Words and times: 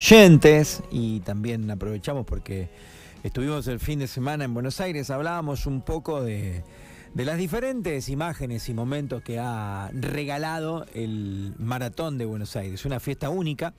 oyentes 0.00 0.80
y 0.92 1.18
también 1.20 1.68
aprovechamos 1.70 2.24
porque 2.24 2.68
estuvimos 3.24 3.66
el 3.66 3.80
fin 3.80 3.98
de 3.98 4.06
semana 4.06 4.44
en 4.44 4.54
Buenos 4.54 4.80
Aires, 4.80 5.10
hablábamos 5.10 5.66
un 5.66 5.82
poco 5.82 6.22
de, 6.22 6.62
de 7.14 7.24
las 7.24 7.36
diferentes 7.36 8.08
imágenes 8.08 8.68
y 8.68 8.74
momentos 8.74 9.22
que 9.22 9.40
ha 9.40 9.90
regalado 9.92 10.86
el 10.94 11.52
Maratón 11.58 12.16
de 12.16 12.26
Buenos 12.26 12.54
Aires, 12.54 12.84
una 12.84 13.00
fiesta 13.00 13.28
única, 13.28 13.74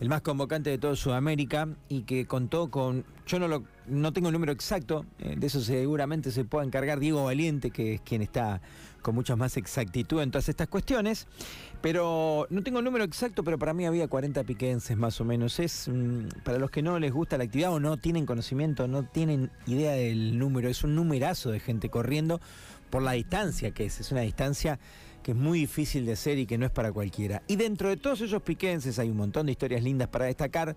el 0.00 0.08
más 0.08 0.22
convocante 0.22 0.70
de 0.70 0.78
toda 0.78 0.94
Sudamérica 0.94 1.68
y 1.88 2.02
que 2.02 2.26
contó 2.26 2.70
con, 2.70 3.04
yo 3.26 3.38
no, 3.38 3.48
lo, 3.48 3.64
no 3.86 4.12
tengo 4.12 4.28
el 4.28 4.32
número 4.32 4.52
exacto, 4.52 5.04
eh, 5.18 5.34
de 5.36 5.46
eso 5.46 5.60
seguramente 5.60 6.30
se 6.30 6.44
puede 6.44 6.66
encargar 6.66 7.00
Diego 7.00 7.24
Valiente, 7.24 7.70
que 7.70 7.94
es 7.94 8.00
quien 8.00 8.22
está 8.22 8.60
con 9.02 9.14
mucha 9.14 9.36
más 9.36 9.56
exactitud 9.56 10.20
en 10.20 10.30
todas 10.30 10.48
estas 10.48 10.68
cuestiones, 10.68 11.26
pero 11.80 12.46
no 12.50 12.62
tengo 12.62 12.78
el 12.78 12.84
número 12.84 13.04
exacto, 13.04 13.42
pero 13.44 13.58
para 13.58 13.72
mí 13.72 13.86
había 13.86 14.08
40 14.08 14.44
piquenses 14.44 14.96
más 14.96 15.20
o 15.20 15.24
menos. 15.24 15.58
Es 15.60 15.88
mm, 15.88 16.42
para 16.44 16.58
los 16.58 16.70
que 16.70 16.82
no 16.82 16.98
les 16.98 17.12
gusta 17.12 17.38
la 17.38 17.44
actividad 17.44 17.72
o 17.72 17.80
no 17.80 17.96
tienen 17.96 18.26
conocimiento, 18.26 18.88
no 18.88 19.04
tienen 19.04 19.50
idea 19.66 19.92
del 19.92 20.38
número, 20.38 20.68
es 20.68 20.84
un 20.84 20.94
numerazo 20.94 21.50
de 21.50 21.60
gente 21.60 21.88
corriendo 21.88 22.40
por 22.90 23.02
la 23.02 23.12
distancia 23.12 23.70
que 23.70 23.84
es, 23.84 24.00
es 24.00 24.12
una 24.12 24.22
distancia 24.22 24.78
que 25.28 25.32
es 25.32 25.36
muy 25.38 25.58
difícil 25.58 26.06
de 26.06 26.12
hacer 26.12 26.38
y 26.38 26.46
que 26.46 26.56
no 26.56 26.64
es 26.64 26.72
para 26.72 26.90
cualquiera. 26.90 27.42
Y 27.48 27.56
dentro 27.56 27.90
de 27.90 27.98
todos 27.98 28.22
esos 28.22 28.40
piquenses 28.40 28.98
hay 28.98 29.10
un 29.10 29.18
montón 29.18 29.44
de 29.44 29.52
historias 29.52 29.82
lindas 29.82 30.08
para 30.08 30.24
destacar. 30.24 30.74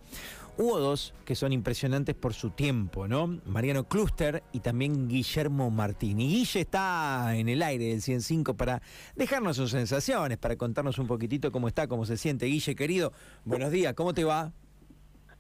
Hubo 0.57 0.77
dos 0.77 1.13
que 1.23 1.35
son 1.35 1.53
impresionantes 1.53 2.15
por 2.15 2.33
su 2.33 2.49
tiempo, 2.49 3.07
¿no? 3.07 3.39
Mariano 3.45 3.85
Cluster 3.85 4.43
y 4.51 4.59
también 4.59 5.07
Guillermo 5.07 5.71
Martín. 5.71 6.19
Y 6.19 6.27
Guille 6.27 6.59
está 6.59 7.33
en 7.37 7.47
el 7.47 7.63
aire 7.63 7.85
del 7.85 8.01
105 8.01 8.55
para 8.55 8.81
dejarnos 9.15 9.55
sus 9.55 9.71
sensaciones, 9.71 10.37
para 10.37 10.57
contarnos 10.57 10.99
un 10.99 11.07
poquitito 11.07 11.49
cómo 11.49 11.69
está, 11.69 11.87
cómo 11.87 12.03
se 12.05 12.17
siente. 12.17 12.47
Guille, 12.47 12.75
querido, 12.75 13.13
buenos 13.45 13.71
días, 13.71 13.93
¿cómo 13.93 14.13
te 14.13 14.25
va? 14.25 14.51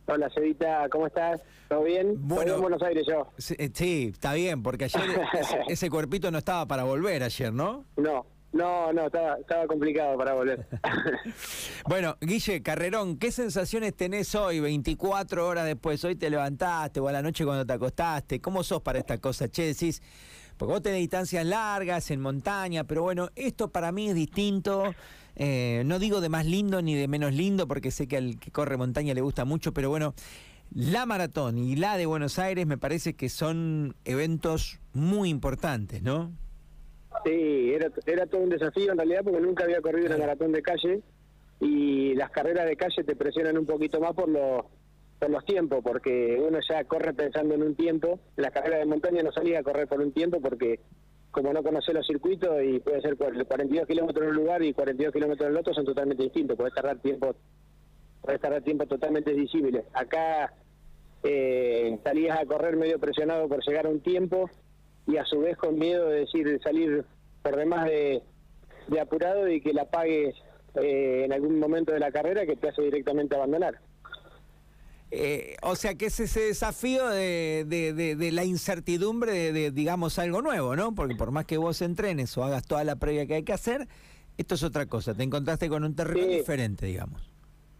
Hola, 0.05 0.29
Cevita, 0.33 0.87
¿cómo 0.89 1.07
estás? 1.07 1.41
¿Todo 1.67 1.83
bien? 1.83 2.15
Bueno, 2.17 2.55
en 2.55 2.61
Buenos 2.61 2.81
Aires 2.81 3.03
yo. 3.05 3.27
Sí, 3.37 3.55
sí, 3.73 4.11
está 4.13 4.35
bien, 4.35 4.63
porque 4.63 4.85
ayer 4.85 5.01
ese, 5.33 5.59
ese 5.67 5.89
cuerpito 5.89 6.31
no 6.31 6.37
estaba 6.37 6.65
para 6.65 6.85
volver 6.85 7.23
ayer, 7.23 7.51
¿no? 7.51 7.83
No, 7.97 8.25
no, 8.53 8.91
no, 8.91 9.05
estaba, 9.05 9.37
estaba 9.37 9.67
complicado 9.67 10.17
para 10.17 10.33
volver. 10.33 10.67
bueno, 11.87 12.17
Guille, 12.19 12.61
Carrerón, 12.61 13.17
¿qué 13.17 13.31
sensaciones 13.31 13.95
tenés 13.95 14.35
hoy, 14.35 14.59
24 14.59 15.47
horas 15.47 15.65
después? 15.65 16.03
Hoy 16.03 16.15
te 16.15 16.29
levantaste 16.29 16.99
o 16.99 17.07
a 17.07 17.11
la 17.11 17.21
noche 17.21 17.45
cuando 17.45 17.65
te 17.65 17.73
acostaste. 17.73 18.41
¿Cómo 18.41 18.63
sos 18.63 18.81
para 18.81 18.99
esta 18.99 19.19
cosa? 19.19 19.47
Che, 19.47 19.63
decís, 19.63 20.01
porque 20.57 20.73
vos 20.73 20.81
tenés 20.81 20.99
distancias 20.99 21.45
largas, 21.45 22.11
en 22.11 22.19
montaña, 22.19 22.83
pero 22.83 23.03
bueno, 23.03 23.29
esto 23.35 23.71
para 23.71 23.91
mí 23.91 24.09
es 24.09 24.15
distinto. 24.15 24.93
Eh, 25.35 25.83
no 25.85 25.97
digo 25.97 26.19
de 26.19 26.29
más 26.29 26.45
lindo 26.45 26.81
ni 26.81 26.93
de 26.93 27.07
menos 27.07 27.33
lindo, 27.33 27.67
porque 27.67 27.89
sé 27.89 28.07
que 28.07 28.17
al 28.17 28.37
que 28.37 28.51
corre 28.51 28.75
montaña 28.75 29.13
le 29.13 29.21
gusta 29.21 29.45
mucho, 29.45 29.73
pero 29.73 29.89
bueno, 29.89 30.13
la 30.73 31.05
maratón 31.05 31.57
y 31.57 31.75
la 31.77 31.97
de 31.97 32.05
Buenos 32.05 32.37
Aires 32.37 32.67
me 32.67 32.77
parece 32.77 33.15
que 33.15 33.29
son 33.29 33.95
eventos 34.05 34.79
muy 34.93 35.29
importantes, 35.29 36.01
¿no? 36.01 36.31
Sí, 37.23 37.73
era, 37.73 37.91
era 38.05 38.25
todo 38.25 38.41
un 38.41 38.49
desafío 38.49 38.91
en 38.91 38.97
realidad 38.97 39.21
porque 39.23 39.39
nunca 39.39 39.63
había 39.63 39.81
corrido 39.81 40.07
una 40.07 40.17
maratón 40.17 40.51
de 40.51 40.61
calle 40.61 41.01
y 41.59 42.15
las 42.15 42.31
carreras 42.31 42.65
de 42.65 42.75
calle 42.75 43.03
te 43.03 43.15
presionan 43.15 43.57
un 43.57 43.65
poquito 43.65 43.99
más 43.99 44.13
por 44.13 44.27
los 44.27 44.65
por 45.19 45.29
los 45.29 45.45
tiempos, 45.45 45.81
porque 45.83 46.41
uno 46.41 46.57
ya 46.67 46.83
corre 46.85 47.13
pensando 47.13 47.53
en 47.53 47.61
un 47.61 47.75
tiempo. 47.75 48.19
La 48.37 48.49
carrera 48.49 48.79
de 48.79 48.87
montaña 48.87 49.21
no 49.21 49.31
salía 49.31 49.59
a 49.59 49.63
correr 49.63 49.87
por 49.87 50.01
un 50.01 50.11
tiempo 50.11 50.41
porque 50.41 50.79
como 51.29 51.53
no 51.53 51.61
conoce 51.61 51.93
los 51.93 52.07
circuitos 52.07 52.61
y 52.63 52.79
puede 52.79 53.01
ser 53.01 53.15
42 53.15 53.87
kilómetros 53.87 54.23
en 54.23 54.29
un 54.31 54.35
lugar 54.35 54.63
y 54.63 54.73
42 54.73 55.13
kilómetros 55.13 55.47
en 55.47 55.53
el 55.53 55.59
otro 55.59 55.75
son 55.75 55.85
totalmente 55.85 56.23
distintos, 56.23 56.57
puede 56.57 56.71
tardar 56.71 56.99
tiempo 56.99 57.35
puede 58.21 58.39
tardar 58.39 58.63
tiempo 58.63 58.85
totalmente 58.87 59.31
visibles. 59.33 59.85
Acá 59.93 60.53
eh, 61.23 61.99
salías 62.03 62.39
a 62.39 62.45
correr 62.45 62.75
medio 62.75 62.99
presionado 62.99 63.47
por 63.47 63.63
llegar 63.63 63.85
a 63.85 63.89
un 63.89 64.01
tiempo 64.01 64.49
y 65.07 65.17
a 65.17 65.25
su 65.25 65.39
vez 65.39 65.57
con 65.57 65.77
miedo 65.77 66.09
de 66.09 66.21
decir 66.21 66.47
de 66.47 66.59
salir 66.59 67.05
por 67.41 67.55
demás 67.55 67.85
de, 67.85 68.21
apurado 68.99 69.47
y 69.47 69.61
que 69.61 69.73
la 69.73 69.85
pagues 69.85 70.35
eh, 70.75 71.23
en 71.25 71.33
algún 71.33 71.59
momento 71.59 71.91
de 71.91 71.99
la 71.99 72.11
carrera 72.11 72.45
que 72.45 72.55
te 72.55 72.69
hace 72.69 72.81
directamente 72.81 73.35
abandonar. 73.35 73.79
Eh, 75.13 75.57
o 75.61 75.75
sea 75.75 75.95
que 75.95 76.05
es 76.05 76.19
ese 76.21 76.39
desafío 76.39 77.09
de, 77.09 77.65
de, 77.67 78.31
la 78.31 78.45
incertidumbre 78.45 79.51
de, 79.51 79.71
digamos, 79.71 80.17
algo 80.19 80.41
nuevo, 80.41 80.77
¿no? 80.77 80.95
Porque 80.95 81.15
por 81.15 81.31
más 81.31 81.45
que 81.45 81.57
vos 81.57 81.81
entrenes 81.81 82.37
o 82.37 82.45
hagas 82.45 82.65
toda 82.65 82.85
la 82.85 82.95
previa 82.95 83.25
que 83.25 83.35
hay 83.35 83.43
que 83.43 83.51
hacer, 83.51 83.87
esto 84.37 84.55
es 84.55 84.63
otra 84.63 84.85
cosa. 84.85 85.13
Te 85.13 85.23
encontraste 85.23 85.67
con 85.67 85.83
un 85.83 85.95
terreno 85.95 86.27
diferente, 86.27 86.85
digamos. 86.85 87.29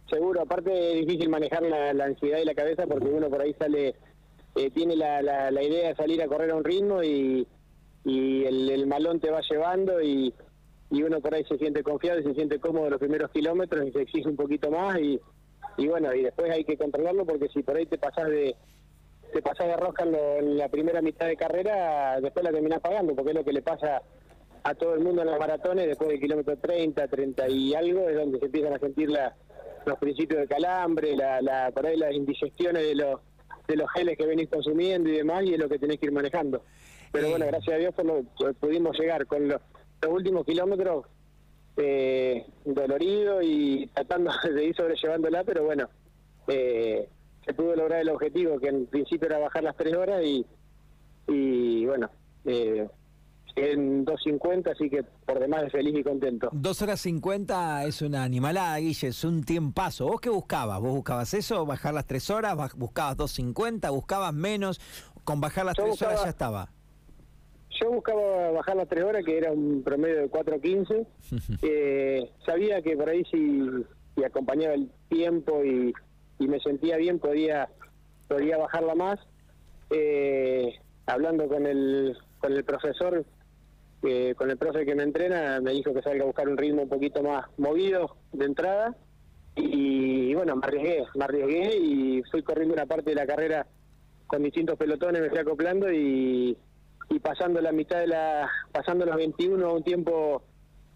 Seguro, 0.09 0.42
aparte 0.42 1.00
es 1.00 1.08
difícil 1.08 1.30
manejar 1.30 1.64
la, 1.64 2.03
ansiedad 2.03 2.40
y 2.40 2.46
la 2.46 2.53
cabeza 2.53 2.86
porque 2.86 3.08
uno 3.08 3.30
por 3.30 3.42
ahí 3.42 3.56
sale, 3.58 3.96
eh, 4.56 4.70
tiene 4.72 4.96
la, 4.96 5.22
la, 5.22 5.64
idea 5.64 5.90
de 5.90 5.96
salir 5.96 6.22
a 6.22 6.28
correr 6.28 6.52
a 6.52 6.56
un 6.56 6.64
ritmo 6.64 7.04
y, 7.04 7.48
y 8.04 8.44
el, 8.46 8.86
malón 8.88 9.20
te 9.20 9.30
va 9.30 9.42
llevando 9.50 10.02
y, 10.02 10.34
y 10.90 11.04
uno 11.04 11.22
por 11.22 11.36
ahí 11.36 11.44
se 11.46 11.58
siente 11.58 11.84
confiado 11.84 12.20
y 12.20 12.24
se 12.24 12.34
siente 12.34 12.60
cómodo 12.60 12.90
los 12.90 13.00
primeros 13.00 13.32
kilómetros 13.32 13.88
y 13.88 13.92
se 13.92 14.02
exige 14.02 14.28
un 14.28 14.36
poquito 14.36 14.70
más 14.72 15.00
y 15.00 15.20
y 15.78 15.88
bueno, 15.88 16.14
y 16.14 16.24
después 16.24 16.52
hay 16.52 16.64
que 16.64 16.78
controlarlo 16.78 17.26
porque 17.26 17.48
si 17.50 17.64
por 17.64 17.76
ahí 17.76 17.86
te 17.86 17.98
pasas 17.98 18.30
de 18.30 18.56
te 19.34 19.42
pasas 19.42 19.68
de 19.68 19.78
rosca 19.78 20.04
en, 20.04 20.58
la 20.58 20.68
primera 20.68 21.02
mitad 21.02 21.26
de 21.26 21.38
carrera, 21.38 22.20
después 22.20 22.44
la 22.44 22.52
terminás 22.52 22.82
pagando, 22.82 23.16
porque 23.16 23.32
es 23.32 23.38
lo 23.38 23.46
que 23.46 23.54
le 23.54 23.62
pasa 23.62 24.02
a 24.64 24.76
todo 24.76 24.94
el 24.94 25.00
mundo 25.00 25.22
en 25.22 25.30
los 25.30 25.40
maratones, 25.40 25.88
después 25.88 26.10
del 26.10 26.20
kilómetro 26.20 26.58
30, 26.58 27.08
30 27.08 27.48
y 27.48 27.74
algo, 27.74 28.10
es 28.10 28.16
donde 28.18 28.40
se 28.40 28.46
empiezan 28.46 28.74
a 28.74 28.80
sentir 28.80 29.10
la, 29.10 29.34
los 29.86 29.98
principios 30.00 30.42
de 30.42 30.48
calambre, 30.48 31.16
la, 31.16 31.42
la, 31.42 31.72
por 31.72 31.86
ahí 31.86 31.96
las 31.96 32.14
indigestiones 32.14 32.84
de 32.84 32.96
los, 32.96 33.22
de 33.72 33.78
los 33.78 33.92
geles 33.92 34.18
que 34.18 34.26
venís 34.26 34.50
consumiendo 34.50 35.09
y 35.09 35.14
demás, 35.14 35.44
y 35.44 35.54
es 35.54 35.59
lo 35.59 35.70
que 35.70 35.80
tenés 35.80 36.00
que 36.00 36.08
ir 36.08 36.12
manejando. 36.12 36.64
Pero 37.12 37.30
bueno, 37.30 37.46
gracias 37.48 37.76
a 37.76 37.80
Dios 37.80 37.96
pudimos 38.59 38.98
llegar 38.98 39.26
con 39.26 39.48
los, 39.48 39.62
los 40.02 40.12
últimos 40.12 40.46
kilómetros 40.46 41.06
eh, 41.78 42.46
dolorido 42.66 43.42
y 43.42 43.90
tratando 43.94 44.32
de 44.54 44.66
ir 44.66 44.76
sobrellevándola, 44.76 45.44
pero 45.44 45.64
bueno, 45.64 45.90
eh, 46.48 47.08
se 47.46 47.54
pudo 47.54 47.76
lograr 47.76 48.02
el 48.02 48.09
objetivo, 48.09 48.59
que 48.59 48.68
en 48.68 48.86
principio 48.86 49.28
era 49.28 49.40
bajar 49.40 49.64
las 49.64 49.76
tres 49.76 49.96
horas 49.96 50.24
y, 50.24 50.46
y 51.28 51.86
bueno, 51.86 52.09
eh, 52.46 52.88
en 53.56 54.06
2.50, 54.06 54.72
así 54.72 54.90
que 54.90 55.04
por 55.26 55.40
demás 55.40 55.64
de 55.64 55.70
feliz 55.70 55.96
y 55.98 56.04
contento. 56.04 56.50
2 56.52 56.82
horas 56.82 57.02
50 57.02 57.86
es 57.86 58.02
una 58.02 58.24
animalada, 58.24 58.78
Guille, 58.78 59.08
es 59.10 59.24
un 59.24 59.44
tiempazo. 59.44 60.08
¿Vos 60.08 60.22
qué 60.22 60.30
buscabas? 60.30 60.80
¿Vos 60.80 60.92
buscabas 60.92 61.34
eso, 61.34 61.66
bajar 61.66 61.94
las 61.94 62.06
tres 62.06 62.30
horas? 62.30 62.76
¿Buscabas 62.76 63.18
2.50? 63.18 63.92
¿Buscabas 63.92 64.34
menos? 64.34 64.80
¿Con 65.24 65.42
bajar 65.42 65.66
las 65.66 65.76
tres 65.76 66.02
horas 66.02 66.24
ya 66.24 66.30
estaba? 66.30 66.72
Yo 67.80 67.92
buscaba 67.92 68.52
bajar 68.52 68.76
las 68.76 68.88
tres 68.88 69.04
horas, 69.04 69.24
que 69.26 69.38
era 69.38 69.52
un 69.52 69.82
promedio 69.84 70.18
de 70.18 70.30
4.15. 70.30 71.08
eh, 71.62 72.30
sabía 72.46 72.82
que 72.82 72.96
por 72.96 73.10
ahí 73.10 73.24
si, 73.32 73.62
si 74.16 74.24
acompañaba 74.24 74.74
el 74.74 74.92
tiempo 75.10 75.64
y, 75.64 75.94
me 76.40 76.60
sentía 76.60 76.98
bien, 76.98 77.20
podía, 77.20 77.70
podía 78.28 78.58
bajarla 78.58 78.96
más. 78.96 79.20
Eh, 79.92 80.74
hablando 81.06 81.48
con 81.48 81.68
el, 81.68 82.18
con 82.40 82.54
el 82.54 82.64
profesor, 82.64 83.26
eh, 84.04 84.34
con 84.36 84.50
el 84.50 84.58
profe 84.58 84.86
que 84.86 84.96
me 84.96 85.04
entrena, 85.04 85.60
me 85.62 85.72
dijo 85.72 85.94
que 85.94 86.02
salga 86.02 86.24
a 86.24 86.28
buscar 86.28 86.50
un 86.50 86.58
ritmo 86.58 86.84
un 86.84 86.90
poquito 86.90 87.22
más 87.24 87.46
movido 87.58 88.18
de 88.32 88.46
entrada. 88.46 88.96
Y, 89.56 90.34
bueno, 90.34 90.56
me 90.56 90.66
arriesgué, 90.66 91.04
me 91.16 91.26
arriesgué 91.26 91.76
y 91.78 92.24
fui 92.32 92.42
corriendo 92.42 92.74
una 92.74 92.86
parte 92.86 93.10
de 93.10 93.16
la 93.16 93.28
carrera 93.28 93.68
con 94.28 94.44
distintos 94.44 94.78
pelotones, 94.78 95.22
me 95.22 95.30
fui 95.30 95.40
acoplando 95.40 95.92
y 95.92 96.58
pasando 97.22 97.62
la 97.62 97.72
mitad 97.72 98.00
de 98.00 98.08
la, 98.08 98.50
pasando 98.72 99.06
los 99.06 99.16
21 99.16 99.66
a 99.66 99.74
un 99.74 99.84
tiempo, 99.84 100.44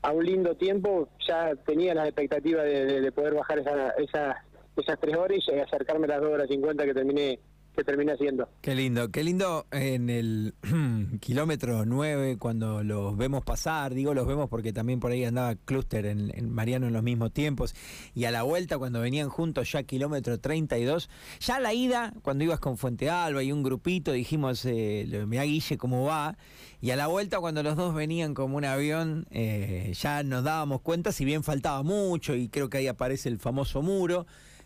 a 0.02 0.12
un 0.12 0.26
lindo 0.26 0.56
tiempo, 0.56 1.10
ya 1.28 1.56
tenía 1.56 1.94
las 1.94 2.08
expectativas 2.08 2.64
de, 2.66 3.12
poder 3.12 3.34
bajar 3.34 3.60
esa, 3.60 3.90
esa, 3.92 4.46
esas 4.78 5.00
tres 5.00 5.16
horas 5.16 5.40
y 5.48 5.60
acercarme 5.60 6.06
a 6.06 6.10
las 6.10 6.22
dos 6.22 6.32
horas 6.32 6.48
50 6.48 6.86
que 6.86 6.94
terminé 6.94 7.40
que 7.76 7.84
termina 7.84 8.14
haciendo. 8.14 8.48
Qué 8.62 8.74
lindo, 8.74 9.12
qué 9.12 9.24
lindo 9.24 9.66
en 9.72 10.10
el 10.10 10.54
kilómetro 11.20 11.86
9 11.86 12.38
cuando 12.38 12.84
los 12.84 13.18
vemos 13.18 13.44
pasar, 13.44 13.94
digo 13.94 14.14
los 14.14 14.26
vemos 14.26 14.50
porque 14.50 14.74
también 14.74 15.00
por 15.00 15.12
ahí 15.12 15.24
andaba 15.24 15.56
Cluster 15.56 16.06
en, 16.06 16.50
Mariano 16.50 16.88
en 16.88 16.94
los 16.94 17.04
mismos 17.04 17.32
tiempos, 17.32 17.76
y 18.14 18.26
a 18.26 18.32
la 18.32 18.44
vuelta 18.44 18.78
cuando 18.78 19.02
venían 19.02 19.30
juntos 19.30 19.72
ya 19.72 19.84
kilómetro 19.84 20.40
32, 20.40 21.10
ya 21.40 21.60
la 21.60 21.74
ida, 21.74 22.14
cuando 22.22 22.44
ibas 22.44 22.60
con 22.60 22.78
Fuente 22.78 23.10
Alba 23.10 23.44
y 23.44 23.52
un 23.52 23.64
grupito, 23.64 24.12
dijimos, 24.12 24.66
eh, 24.66 25.26
me 25.28 25.42
Guille 25.46 25.78
cómo 25.78 26.06
va, 26.06 26.38
y 26.82 26.92
a 26.92 26.96
la 26.96 27.08
vuelta 27.08 27.40
cuando 27.40 27.62
los 27.62 27.76
dos 27.76 27.94
venían 27.94 28.34
como 28.34 28.58
un 28.58 28.66
avión, 28.66 29.28
eh, 29.32 29.94
ya 30.00 30.24
nos 30.24 30.44
dábamos 30.44 30.82
cuenta, 30.82 31.12
si 31.12 31.26
bien 31.26 31.44
faltaba 31.44 31.84
mucho, 31.84 32.36
y 32.36 32.50
creo 32.50 32.70
que 32.70 32.78
ahí 32.78 32.88
aparece 32.88 33.30
el 33.30 33.40
famoso 33.40 33.82
muro, 33.82 34.26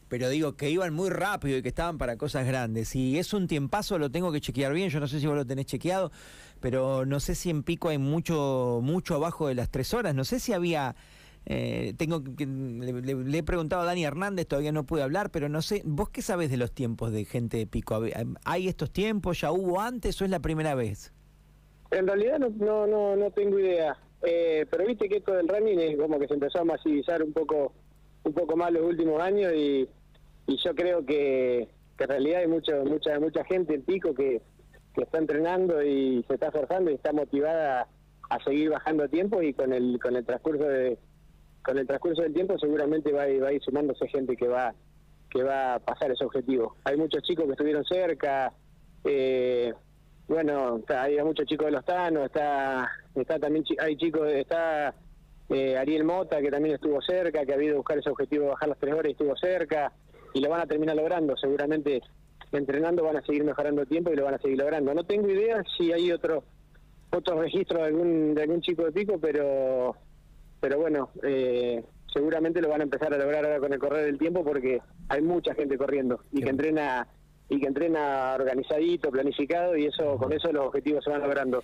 pero 0.09 0.27
digo 0.27 0.57
que 0.57 0.69
iban 0.69 0.94
muy 0.94 1.09
rápido 1.09 1.57
y 1.57 1.61
que 1.61 1.69
estaban 1.69 1.97
para 1.97 2.17
cosas 2.17 2.45
grandes. 2.45 2.95
Y 2.95 3.17
es 3.17 3.33
un 3.33 3.47
tiempazo, 3.47 3.97
lo 3.97 4.11
tengo 4.11 4.31
que 4.31 4.41
chequear 4.41 4.73
bien, 4.73 4.89
yo 4.89 5.00
no 5.00 5.07
sé 5.07 5.19
si 5.19 5.27
vos 5.27 5.35
lo 5.35 5.45
tenés 5.45 5.67
chequeado, 5.67 6.11
pero 6.59 7.06
no 7.06 7.19
sé 7.19 7.35
si 7.35 7.50
en 7.50 7.63
pico 7.63 7.89
hay 7.89 8.00
mucho, 8.00 8.79
mucho 8.83 9.15
abajo 9.15 9.47
de 9.47 9.56
las 9.56 9.69
tres 9.69 9.94
horas, 9.94 10.13
no 10.15 10.25
sé 10.25 10.39
si 10.39 10.51
había 10.51 10.95
eh, 11.45 11.94
tengo 11.97 12.23
que, 12.23 12.45
le, 12.45 13.38
he 13.38 13.44
preguntado 13.44 13.81
a 13.81 13.85
Dani 13.85 14.03
Hernández, 14.03 14.47
todavía 14.47 14.71
no 14.71 14.85
pude 14.85 15.03
hablar, 15.03 15.31
pero 15.31 15.47
no 15.50 15.61
sé, 15.61 15.81
¿vos 15.85 16.09
qué 16.09 16.21
sabés 16.21 16.51
de 16.51 16.57
los 16.57 16.71
tiempos 16.71 17.11
de 17.11 17.25
gente 17.25 17.57
de 17.57 17.67
pico? 17.67 18.01
¿Hay 18.45 18.67
estos 18.67 18.91
tiempos? 18.91 19.41
¿Ya 19.41 19.51
hubo 19.51 19.79
antes 19.79 20.21
o 20.21 20.25
es 20.25 20.31
la 20.31 20.41
primera 20.41 20.75
vez? 20.75 21.13
En 21.91 22.06
realidad 22.06 22.39
no, 22.39 22.88
no, 22.88 23.15
no, 23.15 23.31
tengo 23.31 23.57
idea. 23.57 23.97
Eh, 24.21 24.65
pero 24.69 24.85
viste 24.85 25.07
que 25.07 25.17
esto 25.17 25.33
del 25.33 25.47
running 25.47 25.79
es 25.79 25.97
como 25.97 26.19
que 26.19 26.27
se 26.27 26.33
empezó 26.33 26.59
a 26.59 26.65
masivizar 26.65 27.23
un 27.23 27.31
poco 27.31 27.73
un 28.23 28.33
poco 28.33 28.57
más 28.57 28.71
los 28.71 28.83
últimos 28.83 29.21
años 29.21 29.53
y, 29.56 29.88
y 30.49 30.57
yo 30.57 30.73
creo 30.73 31.05
que, 31.05 31.69
en 31.99 32.07
realidad 32.07 32.39
hay 32.39 32.47
mucho, 32.47 32.83
mucha 32.85 33.19
mucha 33.19 33.43
gente 33.45 33.75
en 33.75 33.83
pico 33.83 34.15
que, 34.15 34.41
que 34.95 35.03
está 35.03 35.19
entrenando 35.19 35.83
y 35.83 36.23
se 36.27 36.33
está 36.33 36.47
esforzando 36.47 36.89
y 36.89 36.95
está 36.95 37.13
motivada 37.13 37.87
a, 38.29 38.43
seguir 38.43 38.69
bajando 38.69 39.07
tiempo 39.09 39.43
y 39.43 39.53
con 39.53 39.73
el 39.73 39.99
con 39.99 40.15
el 40.15 40.25
transcurso 40.25 40.63
de 40.63 40.97
con 41.61 41.77
el 41.77 41.85
transcurso 41.85 42.21
del 42.23 42.33
tiempo 42.33 42.57
seguramente 42.57 43.11
va, 43.11 43.25
va 43.41 43.49
a 43.49 43.53
ir 43.53 43.61
sumándose 43.61 44.07
gente 44.07 44.35
que 44.35 44.47
va 44.47 44.73
que 45.29 45.43
va 45.43 45.75
a 45.75 45.79
pasar 45.79 46.09
ese 46.09 46.25
objetivo. 46.25 46.75
Hay 46.83 46.97
muchos 46.97 47.21
chicos 47.21 47.45
que 47.45 47.51
estuvieron 47.51 47.83
cerca, 47.85 48.51
eh, 49.03 49.73
bueno, 50.27 50.77
está, 50.77 51.03
hay 51.03 51.21
muchos 51.23 51.45
chicos 51.45 51.65
de 51.65 51.73
los 51.73 51.85
Tanos, 51.85 52.25
está, 52.25 52.89
está 53.13 53.37
también 53.37 53.65
hay 53.79 53.95
chicos, 53.97 54.27
está 54.29 54.95
eh, 55.49 55.77
Ariel 55.77 56.05
Mota 56.05 56.41
que 56.41 56.49
también 56.49 56.75
estuvo 56.75 57.01
cerca, 57.01 57.45
que 57.45 57.51
ha 57.51 57.55
habido 57.55 57.77
buscar 57.77 57.99
ese 57.99 58.09
objetivo 58.09 58.45
de 58.45 58.49
bajar 58.51 58.69
las 58.69 58.79
tres 58.79 58.93
horas 58.93 59.09
y 59.09 59.11
estuvo 59.11 59.35
cerca, 59.35 59.91
y 60.33 60.41
lo 60.41 60.49
van 60.49 60.61
a 60.61 60.67
terminar 60.67 60.95
logrando, 60.95 61.35
seguramente 61.37 62.01
entrenando 62.51 63.03
van 63.03 63.17
a 63.17 63.25
seguir 63.25 63.43
mejorando 63.43 63.85
tiempo 63.85 64.11
y 64.11 64.15
lo 64.15 64.25
van 64.25 64.35
a 64.35 64.39
seguir 64.39 64.57
logrando. 64.57 64.93
No 64.93 65.03
tengo 65.03 65.29
idea 65.29 65.63
si 65.77 65.91
hay 65.91 66.11
otro 66.11 66.43
otro 67.11 67.41
registro 67.41 67.79
de 67.79 67.85
algún 67.85 68.35
de 68.35 68.43
algún 68.43 68.61
chico 68.61 68.83
de 68.83 68.91
pico, 68.91 69.17
pero 69.19 69.95
pero 70.59 70.77
bueno, 70.79 71.09
eh, 71.23 71.83
seguramente 72.13 72.61
lo 72.61 72.69
van 72.69 72.81
a 72.81 72.83
empezar 72.83 73.13
a 73.13 73.17
lograr 73.17 73.45
ahora 73.45 73.59
con 73.59 73.73
el 73.73 73.79
correr 73.79 74.05
del 74.05 74.17
tiempo 74.17 74.43
porque 74.43 74.81
hay 75.07 75.21
mucha 75.21 75.53
gente 75.53 75.77
corriendo 75.77 76.21
y 76.31 76.41
que 76.41 76.49
entrena 76.49 77.07
y 77.49 77.59
que 77.59 77.67
entrena 77.67 78.35
organizadito, 78.35 79.09
planificado 79.09 79.75
y 79.75 79.85
eso 79.85 80.17
con 80.17 80.31
eso 80.33 80.51
los 80.51 80.67
objetivos 80.67 81.03
se 81.03 81.09
van 81.09 81.21
logrando. 81.21 81.63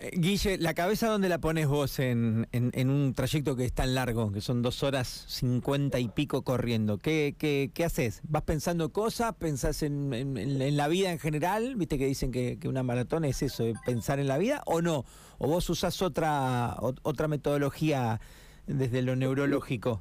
Eh, 0.00 0.12
Guille, 0.14 0.56
¿la 0.56 0.72
cabeza 0.72 1.08
dónde 1.08 1.28
la 1.28 1.38
pones 1.38 1.66
vos 1.68 1.98
en, 1.98 2.46
en, 2.52 2.90
un 2.90 3.12
trayecto 3.12 3.54
que 3.54 3.66
es 3.66 3.72
tan 3.74 3.94
largo, 3.94 4.32
que 4.32 4.40
son 4.40 4.62
dos 4.62 4.82
horas 4.82 5.26
cincuenta 5.28 5.98
y 5.98 6.08
pico 6.08 6.42
corriendo? 6.42 6.96
¿Qué, 6.96 7.34
qué, 7.38 7.70
qué 7.74 7.84
haces? 7.84 8.22
¿Vas 8.26 8.42
pensando 8.42 8.92
cosas? 8.92 9.34
¿Pensás 9.34 9.82
en, 9.82 10.14
en, 10.14 10.76
la 10.76 10.88
vida 10.88 11.12
en 11.12 11.18
general? 11.18 11.76
¿Viste 11.76 11.98
que 11.98 12.06
dicen 12.06 12.32
que, 12.32 12.58
que, 12.58 12.66
una 12.66 12.82
maratón 12.82 13.26
es 13.26 13.42
eso, 13.42 13.64
pensar 13.84 14.18
en 14.20 14.28
la 14.28 14.38
vida 14.38 14.62
o 14.64 14.80
no? 14.80 15.04
¿O 15.36 15.48
vos 15.48 15.68
usás 15.68 16.00
otra, 16.00 16.76
otra 16.80 17.28
metodología 17.28 18.20
desde 18.66 19.02
lo 19.02 19.16
neurológico? 19.16 20.00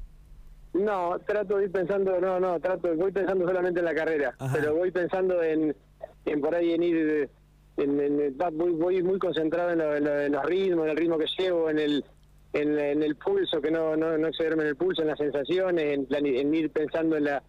No, 0.72 1.19
trato 1.25 1.57
de 1.57 1.66
ir 1.66 1.72
pensando, 1.72 2.22
no, 2.22 2.40
no, 2.40 2.57
trato, 2.62 2.95
voy 2.95 3.12
pensando 3.12 3.45
solamente 3.45 3.80
en 3.80 3.86
la 3.86 3.95
carrera, 3.95 4.34
pero 4.54 4.75
voy 4.75 4.92
pensando 4.92 5.44
en, 5.44 5.75
en 6.25 6.42
por 6.42 6.56
ahí 6.56 6.74
en 6.74 6.84
ir, 6.84 7.30
en, 7.80 8.38
voy, 8.54 9.04
muy 9.04 9.20
concentrado 9.20 9.72
en, 9.72 10.31
los 10.31 10.46
ritmos, 10.46 10.86
en 10.86 10.92
el 10.92 10.98
ritmo 10.98 11.18
que 11.18 11.28
llevo, 11.38 11.70
en 11.70 11.80
el 11.80 12.06
en, 12.52 13.04
el 13.04 13.16
pulso, 13.16 13.62
que 13.62 13.70
no, 13.70 13.96
no, 13.96 14.18
no 14.18 14.28
excederme 14.28 14.64
en 14.64 14.70
el 14.70 14.76
pulso, 14.76 15.04
en 15.04 15.10
las 15.10 15.20
sensaciones, 15.20 16.00
en, 16.10 16.26
en 16.26 16.54
ir 16.54 16.72
pensando 16.72 17.16
en 17.18 17.26
la 17.26 17.44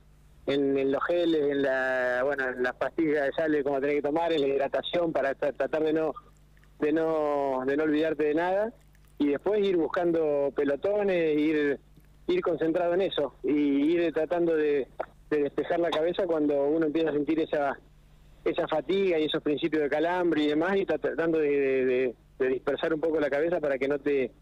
en, 0.46 0.90
los 0.90 1.02
geles, 1.04 1.42
en 1.50 1.62
la 1.62 2.22
bueno, 2.24 2.48
en 2.48 2.62
las 2.62 2.74
pastillas 2.74 3.26
de 3.26 3.32
sal, 3.32 3.62
como 3.62 3.80
tenés 3.80 3.96
que 3.96 4.02
tomar, 4.02 4.32
en 4.32 4.40
la 4.40 4.48
hidratación 4.48 5.12
para 5.12 5.34
tratar 5.34 5.82
de 5.82 5.92
no 5.92 6.14
de 6.78 6.92
no 6.92 7.62
de 7.66 7.76
no 7.76 7.84
olvidarte 7.84 8.24
de 8.24 8.34
nada. 8.34 8.72
Y 9.18 9.28
después 9.28 9.60
ir 9.60 9.76
buscando 9.76 10.50
pelotones, 10.56 11.38
ir 11.38 11.78
ir 12.26 12.40
concentrado 12.42 12.94
en 12.94 13.02
eso 13.02 13.34
y 13.42 13.50
ir 13.52 14.12
tratando 14.12 14.56
de, 14.56 14.86
despejar 15.30 15.80
la 15.80 15.90
cabeza 15.90 16.26
cuando 16.26 16.64
uno 16.64 16.86
empieza 16.86 17.10
a 17.10 17.12
sentir 17.12 17.40
esa 17.40 17.78
esa 18.44 18.66
fatiga 18.68 19.18
y 19.18 19.24
esos 19.24 19.42
principios 19.42 19.82
de 19.82 19.88
calambre 19.88 20.42
y 20.42 20.46
demás 20.48 20.76
y 20.76 20.86
tratando 20.86 21.38
de, 21.38 22.14
dispersar 22.38 22.94
un 22.94 23.00
poco 23.00 23.20
la 23.20 23.28
cabeza 23.28 23.60
para 23.60 23.78
que 23.78 23.86
no 23.86 23.98
te 23.98 24.32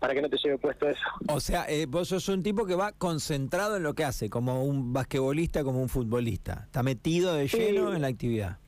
para 0.00 0.12
que 0.12 0.20
no 0.20 0.28
te 0.28 0.36
lleve 0.36 0.58
puesto 0.58 0.88
eso. 0.88 1.00
O 1.32 1.40
sea, 1.40 1.64
eh, 1.68 1.86
vos 1.86 2.08
sos 2.08 2.28
un 2.28 2.42
tipo 2.42 2.66
que 2.66 2.74
va 2.74 2.92
concentrado 2.92 3.76
en 3.76 3.82
lo 3.82 3.94
que 3.94 4.04
hace, 4.04 4.28
como 4.28 4.62
un 4.62 4.92
basquetbolista, 4.92 5.64
como 5.64 5.80
un 5.80 5.88
futbolista. 5.88 6.64
Está 6.66 6.82
metido 6.82 7.34
de 7.34 7.48
lleno 7.48 7.94
en 7.94 8.02
la 8.02 8.08
actividad. 8.08 8.58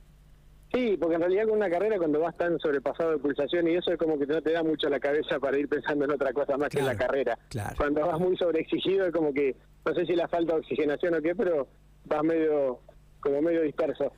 Sí, 0.73 0.97
porque 0.99 1.15
en 1.15 1.21
realidad 1.21 1.47
con 1.47 1.57
una 1.57 1.69
carrera 1.69 1.97
cuando 1.97 2.19
vas 2.19 2.37
tan 2.37 2.59
sobrepasado 2.59 3.11
de 3.11 3.17
pulsación 3.17 3.67
y 3.67 3.75
eso 3.75 3.91
es 3.91 3.97
como 3.97 4.19
que 4.19 4.27
no 4.27 4.41
te 4.41 4.51
da 4.51 4.61
mucho 4.61 4.87
la 4.87 4.99
cabeza 4.99 5.39
para 5.39 5.57
ir 5.57 5.67
pensando 5.67 6.05
en 6.05 6.11
otra 6.11 6.31
cosa 6.31 6.57
más 6.57 6.69
que 6.69 6.79
en 6.79 6.85
la 6.85 6.95
carrera. 6.95 7.37
Cuando 7.75 8.05
vas 8.05 8.19
muy 8.19 8.37
sobreexigido 8.37 9.07
es 9.07 9.11
como 9.11 9.33
que, 9.33 9.55
no 9.83 9.93
sé 9.95 10.05
si 10.05 10.15
la 10.15 10.27
falta 10.27 10.53
de 10.53 10.59
oxigenación 10.59 11.15
o 11.15 11.21
qué, 11.21 11.33
pero 11.35 11.67
vas 12.05 12.23
medio 12.23 12.81
como 13.19 13.41
medio 13.41 13.61
disperso. 13.61 14.11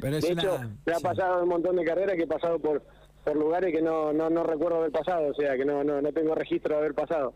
de 0.00 0.18
hecho, 0.18 0.58
me 0.84 0.92
ha 0.92 1.00
pasado 1.00 1.42
un 1.42 1.48
montón 1.48 1.76
de 1.76 1.84
carreras 1.84 2.16
que 2.16 2.22
he 2.22 2.28
pasado 2.28 2.58
por 2.58 2.82
por 3.26 3.36
lugares 3.36 3.74
que 3.74 3.82
no, 3.82 4.12
no, 4.12 4.30
no 4.30 4.44
recuerdo 4.44 4.78
haber 4.78 4.92
pasado, 4.92 5.32
o 5.32 5.34
sea, 5.34 5.56
que 5.56 5.64
no, 5.64 5.82
no, 5.82 6.00
no 6.00 6.12
tengo 6.12 6.32
registro 6.36 6.74
de 6.74 6.78
haber 6.78 6.94
pasado. 6.94 7.34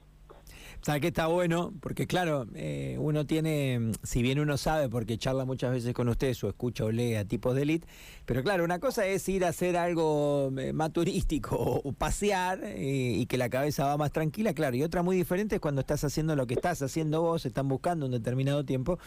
¿Sabes 0.82 1.02
qué 1.02 1.08
está 1.08 1.26
bueno? 1.26 1.74
Porque 1.80 2.06
claro, 2.06 2.46
eh, 2.54 2.96
uno 2.98 3.26
tiene, 3.26 3.92
si 4.02 4.22
bien 4.22 4.40
uno 4.40 4.56
sabe, 4.56 4.88
porque 4.88 5.18
charla 5.18 5.44
muchas 5.44 5.72
veces 5.72 5.92
con 5.92 6.08
ustedes 6.08 6.42
o 6.42 6.48
escucha 6.48 6.84
o 6.84 6.90
lee 6.90 7.16
a 7.16 7.26
tipos 7.26 7.54
de 7.54 7.62
elite, 7.62 7.86
pero 8.24 8.42
claro, 8.42 8.64
una 8.64 8.78
cosa 8.78 9.04
es 9.06 9.28
ir 9.28 9.44
a 9.44 9.48
hacer 9.48 9.76
algo 9.76 10.50
eh, 10.56 10.72
más 10.72 10.90
turístico 10.92 11.56
o, 11.56 11.92
pasear 11.92 12.60
eh, 12.64 13.12
y 13.14 13.26
que 13.26 13.36
la 13.36 13.50
cabeza 13.50 13.84
va 13.84 13.98
más 13.98 14.10
tranquila, 14.10 14.54
claro, 14.54 14.74
y 14.74 14.82
otra 14.82 15.02
muy 15.02 15.16
diferente 15.16 15.56
es 15.56 15.60
cuando 15.60 15.82
estás 15.82 16.02
haciendo 16.04 16.34
lo 16.34 16.46
que 16.46 16.54
estás 16.54 16.80
haciendo 16.80 17.20
vos, 17.20 17.44
están 17.44 17.68
buscando 17.68 18.06
un 18.06 18.12
determinado 18.12 18.64
tiempo, 18.64 18.98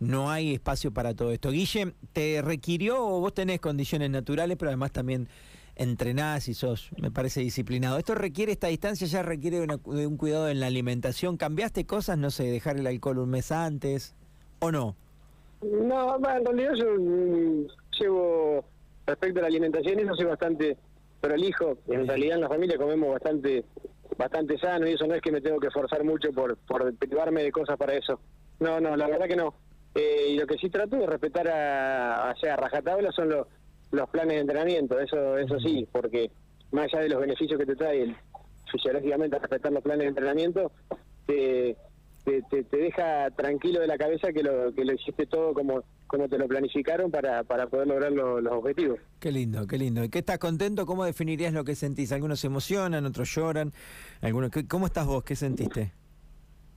no 0.00 0.28
hay 0.28 0.54
espacio 0.54 0.90
para 0.92 1.14
todo 1.14 1.30
esto. 1.30 1.52
Guille, 1.52 1.94
¿te 2.12 2.42
requirió 2.42 3.00
o 3.00 3.20
vos 3.20 3.32
tenés 3.32 3.60
condiciones 3.60 4.10
naturales, 4.10 4.56
pero 4.58 4.70
además 4.70 4.90
también 4.90 5.28
entrenás 5.76 6.48
y 6.48 6.54
sos, 6.54 6.90
me 7.00 7.10
parece, 7.10 7.40
disciplinado. 7.40 7.98
¿Esto 7.98 8.14
requiere, 8.14 8.52
esta 8.52 8.68
distancia 8.68 9.06
ya 9.06 9.22
requiere 9.22 9.60
de, 9.60 10.06
un 10.06 10.16
cuidado 10.16 10.48
en 10.48 10.60
la 10.60 10.66
alimentación? 10.66 11.36
¿Cambiaste 11.36 11.86
cosas, 11.86 12.18
no 12.18 12.30
sé, 12.30 12.44
dejar 12.44 12.76
el 12.76 12.86
alcohol 12.86 13.18
un 13.18 13.30
mes 13.30 13.52
antes 13.52 14.14
o 14.60 14.70
no? 14.70 14.96
No, 15.62 16.16
en 16.16 16.44
realidad 16.44 16.72
yo 16.74 16.94
mm, 16.98 17.66
llevo, 18.00 18.64
respecto 19.06 19.38
a 19.38 19.42
la 19.42 19.48
alimentación, 19.48 20.00
eso 20.00 20.14
soy 20.14 20.26
bastante 20.26 20.76
prolijo. 21.20 21.78
En 21.88 22.06
realidad 22.06 22.36
en 22.36 22.42
la 22.42 22.48
familia 22.48 22.76
comemos 22.76 23.10
bastante 23.10 23.64
bastante 24.16 24.58
sano 24.58 24.86
y 24.86 24.92
eso 24.92 25.06
no 25.06 25.14
es 25.14 25.22
que 25.22 25.32
me 25.32 25.40
tengo 25.40 25.58
que 25.58 25.68
esforzar 25.68 26.04
mucho 26.04 26.32
por, 26.32 26.56
por 26.58 26.94
privarme 26.96 27.42
de 27.42 27.50
cosas 27.50 27.76
para 27.76 27.94
eso. 27.94 28.20
No, 28.60 28.80
no, 28.80 28.96
la 28.96 29.06
verdad 29.06 29.26
que 29.26 29.36
no. 29.36 29.54
Eh, 29.94 30.28
y 30.30 30.36
lo 30.36 30.46
que 30.46 30.58
sí 30.58 30.70
trato 30.70 30.96
de 30.96 31.06
respetar 31.06 31.48
a, 31.48 32.30
a, 32.30 32.30
a 32.30 32.56
rajatabla 32.56 33.10
son 33.12 33.30
los 33.30 33.46
los 33.92 34.08
planes 34.08 34.34
de 34.34 34.40
entrenamiento, 34.40 34.98
eso 34.98 35.38
eso 35.38 35.60
sí, 35.60 35.86
porque 35.92 36.30
más 36.72 36.92
allá 36.92 37.04
de 37.04 37.08
los 37.10 37.20
beneficios 37.20 37.58
que 37.58 37.66
te 37.66 37.76
trae 37.76 38.16
fisiológicamente 38.70 39.38
respetar 39.38 39.72
los 39.72 39.82
planes 39.82 40.00
de 40.00 40.08
entrenamiento, 40.08 40.72
te, 41.26 41.76
te, 42.24 42.64
deja 42.76 43.30
tranquilo 43.30 43.80
de 43.80 43.86
la 43.86 43.98
cabeza 43.98 44.32
que 44.32 44.42
lo, 44.42 44.72
que 44.74 44.84
lo 44.84 44.94
hiciste 44.94 45.26
todo 45.26 45.52
como, 45.52 45.84
como 46.06 46.28
te 46.28 46.38
lo 46.38 46.48
planificaron 46.48 47.10
para, 47.10 47.44
para 47.44 47.66
poder 47.66 47.88
lograr 47.88 48.12
los 48.12 48.52
objetivos. 48.52 48.98
Qué 49.20 49.30
lindo, 49.30 49.66
qué 49.66 49.76
lindo. 49.78 50.02
¿Y 50.02 50.08
qué 50.08 50.20
estás 50.20 50.38
contento? 50.38 50.86
¿Cómo 50.86 51.04
definirías 51.04 51.52
lo 51.52 51.64
que 51.64 51.74
sentís? 51.74 52.12
Algunos 52.12 52.40
se 52.40 52.46
emocionan, 52.46 53.04
otros 53.04 53.32
lloran. 53.34 53.72
Algunos, 54.22 54.50
¿Cómo 54.68 54.86
estás 54.86 55.06
vos? 55.06 55.22
¿Qué 55.24 55.36
sentiste? 55.36 55.92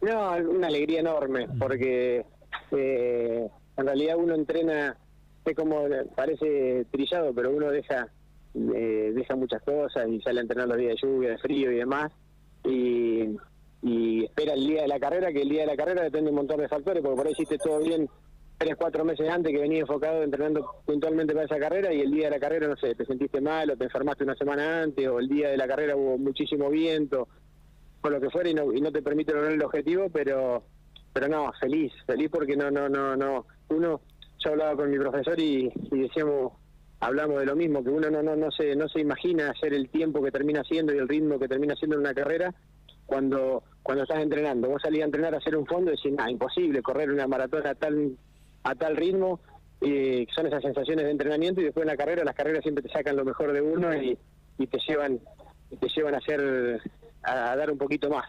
No, 0.02 0.36
una 0.36 0.68
alegría 0.68 1.00
enorme, 1.00 1.48
porque 1.58 2.26
eh, 2.72 3.48
en 3.78 3.86
realidad 3.86 4.18
uno 4.18 4.36
entrena 4.36 4.98
es 5.52 5.56
como 5.56 5.86
parece 6.16 6.86
trillado, 6.92 7.34
pero 7.34 7.52
uno 7.52 7.70
deja 7.72 8.10
eh, 8.56 9.12
deja 9.14 9.36
muchas 9.36 9.62
cosas 9.64 10.08
y 10.08 10.22
sale 10.22 10.40
a 10.40 10.44
entrenar 10.44 10.68
los 10.68 10.78
días 10.78 10.96
de 10.96 11.08
lluvia, 11.08 11.30
de 11.32 11.38
frío 11.38 11.72
y 11.72 11.76
demás, 11.76 12.12
y, 12.64 13.36
espera 14.24 14.54
el 14.54 14.66
día 14.66 14.82
de 14.84 14.88
la 14.88 15.00
carrera, 15.00 15.32
que 15.32 15.42
el 15.42 15.50
día 15.50 15.62
de 15.62 15.68
la 15.68 15.76
carrera 15.76 16.04
depende 16.04 16.30
un 16.30 16.38
montón 16.38 16.60
de 16.60 16.68
factores, 16.68 17.04
porque 17.04 17.18
por 17.18 17.28
ahí 17.28 17.34
hiciste 17.34 17.58
todo 17.58 17.80
bien 17.80 18.10
tres, 18.58 18.76
cuatro 18.78 19.04
meses 19.04 19.30
antes 19.30 19.52
que 19.52 19.60
venía 19.60 19.82
enfocado 19.82 20.24
entrenando 20.24 20.82
puntualmente 20.86 21.34
para 21.34 21.46
esa 21.46 21.60
carrera 21.60 21.94
y 21.94 22.02
el 22.02 22.12
día 22.12 22.26
de 22.26 22.32
la 22.32 22.40
carrera, 22.40 22.68
no 22.68 22.78
sé, 22.78 22.96
te 22.96 23.06
sentiste 23.06 23.42
mal 23.42 23.70
o 23.70 23.78
te 23.78 23.84
enfermaste 23.84 24.24
una 24.24 24.36
semana 24.36 24.82
antes 24.82 25.08
o 25.08 25.20
el 25.20 25.28
día 25.28 25.50
de 25.50 25.58
la 25.58 25.68
carrera 25.68 25.96
hubo 25.96 26.18
muchísimo 26.18 26.70
viento 26.70 27.28
o 28.02 28.10
lo 28.10 28.22
que 28.22 28.30
fuera 28.30 28.50
y 28.50 28.54
no, 28.54 28.74
y 28.74 28.82
no 28.82 28.92
te 28.92 29.02
permite 29.02 29.34
lograr 29.34 29.52
el 29.52 29.64
objetivo, 29.64 30.10
pero 30.10 30.64
pero 31.14 31.28
no, 31.28 31.52
feliz, 31.60 31.94
feliz 32.06 32.30
porque 32.30 32.58
no, 32.58 32.72
no, 32.72 32.90
no, 32.90 33.16
no, 33.16 33.46
uno 33.70 34.02
yo 34.46 34.52
hablaba 34.52 34.76
con 34.76 34.92
mi 34.92 34.98
profesor 34.98 35.40
y, 35.40 35.72
decíamos, 35.92 36.54
hablamos 37.00 37.40
de 37.40 37.46
lo 37.48 37.56
mismo, 37.56 37.84
que 37.84 37.90
uno 37.90 38.10
no, 38.10 38.52
se, 38.52 38.76
no 38.76 38.88
se 38.88 39.00
imagina 39.00 39.50
hacer 39.50 39.74
el 39.74 39.90
tiempo 39.90 40.22
que 40.22 40.32
termina 40.32 40.62
haciendo 40.62 40.94
y 40.94 40.98
el 41.00 41.08
ritmo 41.08 41.40
que 41.40 41.48
termina 41.48 41.74
haciendo 41.74 41.96
en 41.96 42.02
una 42.02 42.14
carrera 42.14 42.54
cuando, 43.06 43.64
cuando 43.82 44.04
estás 44.04 44.22
entrenando. 44.22 44.70
Vos 44.70 44.82
salís 44.84 45.02
a 45.02 45.06
entrenar 45.06 45.34
a 45.34 45.40
hacer 45.40 45.58
un 45.58 45.66
fondo 45.66 45.92
y 45.92 45.96
decís, 45.96 46.14
nada, 46.14 46.30
imposible 46.30 46.82
correr 46.82 47.12
una 47.12 47.28
maratón 47.28 47.66
a 47.66 47.74
tal, 47.74 48.18
a 48.64 48.76
tal 48.76 48.96
ritmo, 48.96 49.40
y 49.82 50.28
son 50.34 50.48
esas 50.48 50.62
sensaciones 50.62 51.06
de 51.06 51.12
entrenamiento 51.12 51.62
y 51.62 51.66
después 51.66 51.84
en 51.84 51.88
la 51.88 51.98
carrera, 51.98 52.24
las 52.24 52.36
carreras 52.36 52.62
siempre 52.62 52.84
te 52.84 52.90
sacan 52.90 53.16
lo 53.16 53.26
mejor 53.26 53.52
de 53.52 53.62
uno 53.62 53.94
y, 53.96 54.18
te 54.58 54.80
llevan 54.88 55.20
te 55.80 55.90
llevan 55.90 56.16
a 56.16 56.20
hacer 56.20 56.80
a 57.24 57.56
dar 57.56 57.70
un 57.70 57.78
poquito 57.78 58.10
más. 58.10 58.26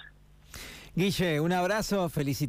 Guille, 0.97 1.41
un 1.41 1.53
abrazo, 1.53 2.09
felicitaciones. 2.09 2.45